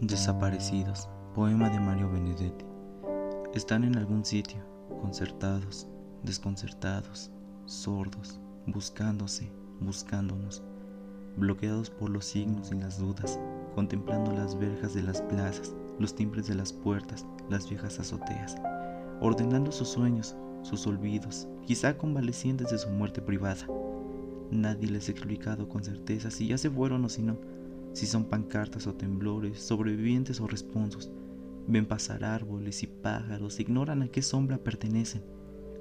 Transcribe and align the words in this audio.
Desaparecidos, 0.00 1.08
poema 1.34 1.70
de 1.70 1.80
Mario 1.80 2.10
Benedetti. 2.10 2.64
Están 3.54 3.82
en 3.82 3.96
algún 3.96 4.24
sitio, 4.24 4.60
concertados, 5.00 5.88
desconcertados, 6.22 7.30
sordos, 7.64 8.38
buscándose, 8.66 9.50
buscándonos, 9.80 10.62
bloqueados 11.36 11.90
por 11.90 12.10
los 12.10 12.24
signos 12.24 12.72
y 12.72 12.76
las 12.76 12.98
dudas, 12.98 13.40
contemplando 13.74 14.32
las 14.32 14.58
verjas 14.58 14.94
de 14.94 15.02
las 15.02 15.22
plazas, 15.22 15.74
los 15.98 16.14
timbres 16.14 16.46
de 16.46 16.54
las 16.54 16.72
puertas, 16.72 17.26
las 17.48 17.68
viejas 17.68 17.98
azoteas, 17.98 18.56
ordenando 19.20 19.72
sus 19.72 19.88
sueños, 19.88 20.36
sus 20.66 20.86
olvidos, 20.86 21.46
quizá 21.64 21.96
convalecientes 21.96 22.70
de 22.70 22.78
su 22.78 22.90
muerte 22.90 23.22
privada. 23.22 23.66
Nadie 24.50 24.88
les 24.88 25.08
ha 25.08 25.12
explicado 25.12 25.68
con 25.68 25.84
certeza 25.84 26.30
si 26.30 26.48
ya 26.48 26.58
se 26.58 26.70
fueron 26.70 27.04
o 27.04 27.08
si 27.08 27.22
no, 27.22 27.38
si 27.92 28.06
son 28.06 28.24
pancartas 28.24 28.86
o 28.86 28.94
temblores, 28.94 29.60
sobrevivientes 29.60 30.40
o 30.40 30.46
responsos. 30.46 31.10
Ven 31.68 31.86
pasar 31.86 32.24
árboles 32.24 32.82
y 32.82 32.86
pájaros, 32.86 33.58
ignoran 33.58 34.02
a 34.02 34.08
qué 34.08 34.22
sombra 34.22 34.58
pertenecen. 34.58 35.24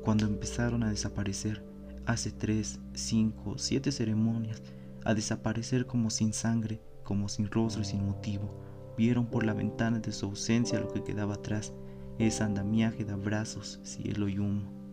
Cuando 0.03 0.25
empezaron 0.25 0.83
a 0.83 0.89
desaparecer, 0.89 1.63
hace 2.05 2.31
tres, 2.31 2.79
cinco, 2.93 3.57
siete 3.57 3.91
ceremonias, 3.91 4.61
a 5.03 5.13
desaparecer 5.13 5.85
como 5.87 6.09
sin 6.09 6.33
sangre, 6.33 6.79
como 7.03 7.27
sin 7.27 7.49
rostro 7.49 7.81
y 7.81 7.85
sin 7.85 8.05
motivo. 8.05 8.55
Vieron 8.97 9.27
por 9.27 9.45
la 9.45 9.53
ventana 9.53 9.99
de 9.99 10.11
su 10.11 10.27
ausencia 10.27 10.79
lo 10.79 10.91
que 10.91 11.03
quedaba 11.03 11.35
atrás, 11.35 11.73
ese 12.17 12.43
andamiaje 12.43 13.03
de 13.03 13.13
abrazos, 13.13 13.79
cielo 13.83 14.29
y 14.29 14.39
humo. 14.39 14.84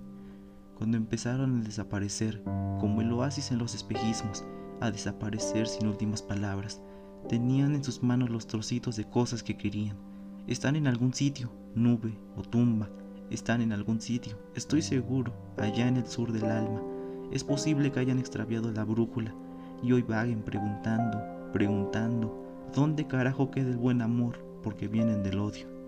Cuando 0.83 0.97
empezaron 0.97 1.61
a 1.61 1.63
desaparecer, 1.63 2.43
como 2.81 3.03
el 3.03 3.13
oasis 3.13 3.53
en 3.53 3.59
los 3.59 3.73
espejismos, 3.73 4.45
a 4.81 4.91
desaparecer 4.91 5.69
sin 5.69 5.87
últimas 5.87 6.23
palabras, 6.23 6.83
tenían 7.29 7.77
en 7.77 7.85
sus 7.85 8.03
manos 8.03 8.31
los 8.31 8.49
trocitos 8.49 8.97
de 8.97 9.05
cosas 9.09 9.45
que 9.45 9.57
querían. 9.57 9.97
Están 10.49 10.75
en 10.75 10.89
algún 10.89 11.15
sitio, 11.15 11.53
nube 11.77 12.19
o 12.37 12.43
tumba, 12.43 12.91
están 13.31 13.61
en 13.61 13.71
algún 13.71 14.01
sitio, 14.01 14.37
estoy 14.57 14.83
seguro, 14.83 15.33
allá 15.57 15.87
en 15.87 15.99
el 15.99 16.07
sur 16.09 16.33
del 16.33 16.51
alma. 16.51 16.83
Es 17.31 17.45
posible 17.45 17.93
que 17.93 18.01
hayan 18.01 18.19
extraviado 18.19 18.73
la 18.73 18.83
brújula 18.83 19.33
y 19.85 19.93
hoy 19.93 20.03
vaguen 20.03 20.43
preguntando, 20.43 21.23
preguntando, 21.53 22.45
¿dónde 22.75 23.07
carajo 23.07 23.53
queda 23.53 23.71
el 23.71 23.77
buen 23.77 24.03
amor? 24.03 24.45
Porque 24.65 24.89
vienen 24.89 25.23
del 25.23 25.39
odio. 25.39 25.82